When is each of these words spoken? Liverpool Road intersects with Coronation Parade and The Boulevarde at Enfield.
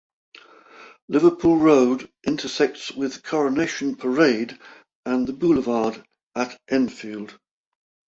Liverpool 1.09 1.57
Road 1.57 2.11
intersects 2.25 2.89
with 2.91 3.21
Coronation 3.21 3.93
Parade 3.95 4.57
and 5.05 5.27
The 5.27 5.33
Boulevarde 5.33 6.01
at 6.33 6.59
Enfield. 6.67 7.37